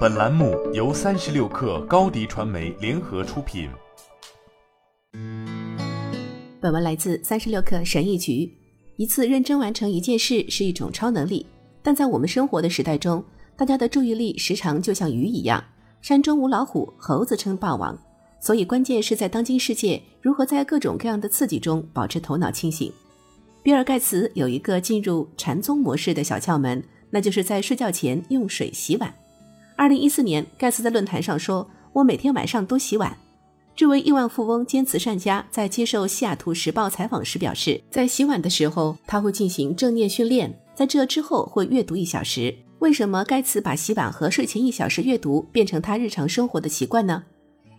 [0.00, 3.70] 本栏目由三十六氪高低传媒联合出品。
[6.60, 8.50] 本文来自三十六氪神译局。
[8.96, 11.46] 一次认真完成一件事是一种超能力，
[11.82, 13.24] 但在我们生活的时代中，
[13.56, 15.62] 大家的注意力时常就像鱼一样，
[16.02, 17.98] 山中无老虎，猴子称霸王。
[18.38, 22.92] 所以，关键是在当今世界，如何在各种各样的刺激中保持头脑清醒。
[23.62, 29.14] 比尔·盖茨有一个进入禅宗模式的小窍门，那就是在睡觉前用水洗碗。
[29.80, 33.16] 二零一四年，盖茨在论坛上说：“我每天晚上都洗碗。”
[33.74, 42.54] 这位亿万富翁兼慈善家在接受西雅图时报采访时表示，在洗碗的时候他会进行正念训练，在这之后会阅读一小时。
[42.80, 47.22] 为什么盖茨把洗碗和睡前一小时阅读变成他日常生活的习惯呢？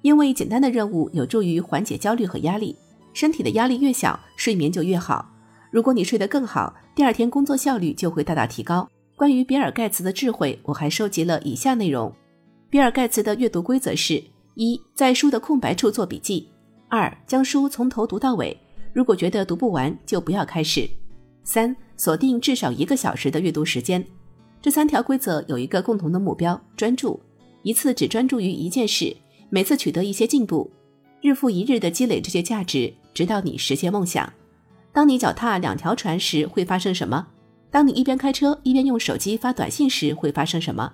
[0.00, 2.74] 因为简单的任务有助于缓解焦虑和压力。
[3.12, 5.30] 身体的压力越小，睡眠就越好。
[5.70, 8.88] 如果你睡得更好，第二天工作效率就会大大提高。
[9.20, 12.10] 关于比尔盖茨的智慧，我还收集了以下内容：
[12.70, 14.14] 比尔盖茨的阅读规则是。
[14.54, 16.48] 一，在书的空白处做笔记；
[16.88, 18.56] 二，将书从头读到尾，
[18.94, 20.88] 如果觉得读不完，就不要开始；
[21.44, 24.02] 三，锁定至少一个小时的阅读时间。
[24.62, 27.20] 这三条规则有一个共同的目标：专注，
[27.62, 29.14] 一次只专注于一件事，
[29.50, 30.70] 每次取得一些进步，
[31.20, 34.32] 日复一日的积累这些价值，直到你实现梦想。
[34.94, 37.26] 当你脚踏两条船时会发生什么？
[37.70, 40.92] 当你一边开车一边用手机发短信时会发生什么？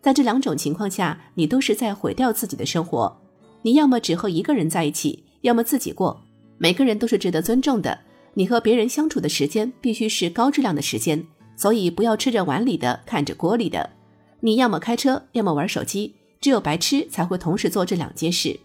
[0.00, 3.20] 在这两种情况下，你都是在毁掉自己的生活。
[3.62, 6.22] 你要么只和一个人在一起，要么自己过。
[6.58, 7.98] 每个人都是值得尊重的。
[8.34, 13.90] 你和别人相处的时间必须是高质量的时间，所以不要吃着碗里的，看着锅里的。
[14.40, 16.14] 你要么开车，要么玩手机。
[16.40, 18.60] 只有白痴才会同时做这两件事。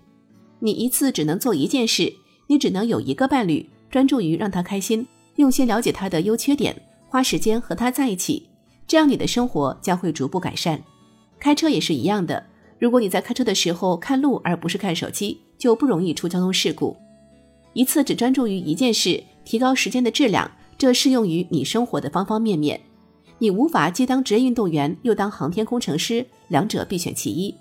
[0.59, 2.13] 你一次只能做一件事，
[2.47, 6.75] 你只能有一个伴侣，专注于让他开心，用心了解他的优缺点，
[7.09, 8.49] 花时间和他在一起，
[8.87, 10.79] 这样你的生活将会逐步改善。
[11.39, 12.45] 开车也是一样的，
[12.77, 16.95] 如果你在开车的时候看路而不是看手机，就不容易出交通事故。
[17.73, 22.79] 一次只专注于一件事，提高时间的质量，这适用于你生活的方方面面。
[23.39, 27.55] 你无法既当职业运动员又当航天工程师，两者必选其一。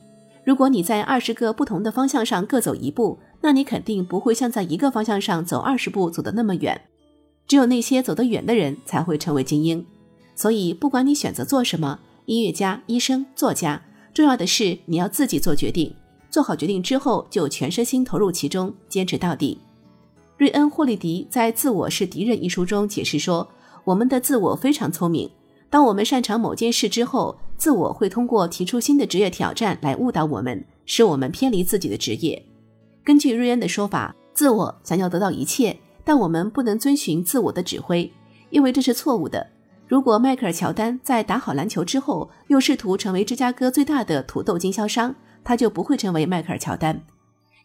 [0.44, 6.80] 如果你在二十个不同的方向上各走一步，那你肯定不会像在一个方向上走二十步走得那么远。
[7.48, 9.84] 只有那些走得远的人才会成为精英。
[10.36, 11.98] 所以，不管你选择做什么。
[12.26, 13.82] 音乐家、医生、作家，
[14.12, 15.90] 重要的是你要自己做决定。
[16.28, 19.56] 做好决定之后，就全身心投入其中，坚持到底。
[20.36, 23.48] 瑞恩·霍利迪在《自我是敌人》一书中解释说
[23.82, 25.30] ：“我们的自我非常聪明。
[25.70, 32.44] 当我们擅长某件事之后，自我会通过提出新的职业挑战来误导我们，使我们偏离自己的职业。”
[33.02, 35.74] 根据瑞恩的说法，自我想要得到一切，
[36.08, 38.10] 但我们不能遵循自我的指挥，
[38.48, 39.46] 因为这是错误的。
[39.86, 45.14] 如果迈克尔·乔丹在打好篮球之后又试图成为芝加哥最大的土豆经销商，
[45.44, 46.98] 他就不会成为迈克尔·乔丹。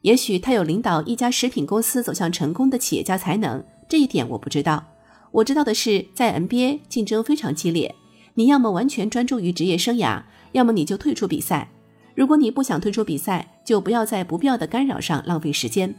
[0.01, 4.83] 也许他有领导一家食品公司走向成功的企业家才能，这一点我不知道。
[5.31, 7.95] 我知道的是，在 NBA 竞争非常激烈，
[8.33, 10.21] 你要么完全专注于职业生涯，
[10.51, 11.69] 要么你就退出比赛。
[12.13, 15.95] 如果你不想退出比赛，就不要在不必要的干扰上浪费时间。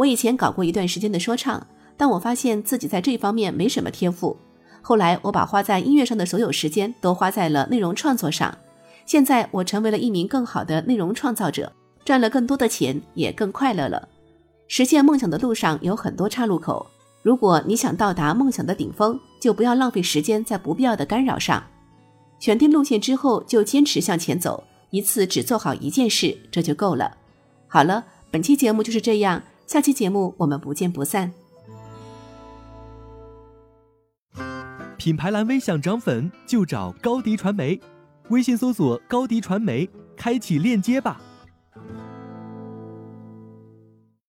[0.00, 4.34] 我以前搞过一段时间的说唱，但我发现自己在这方面没什么天赋。
[4.80, 8.56] 后来，我把花在音乐上的所有时间都花在了内容创作上。
[9.04, 11.70] 现在，我成为了一名更好的内容创造者，
[12.02, 14.08] 赚了更多的钱，也更快乐了。
[14.68, 16.86] 实现梦想的路上有很多岔路口，
[17.22, 21.62] 如果你想到达梦想的顶峰，就不要浪费时间在不必要的干扰上。
[22.38, 27.18] 选定路线之后，就坚持向前走，一次只做好一件事，这就够了。
[27.68, 31.32] 好了，本期节目就是这样，下期节目我们不见不散。
[34.96, 37.80] 品牌蓝 V 想涨粉就找高迪传媒，
[38.30, 41.20] 微信搜索高迪传媒，开启链接吧。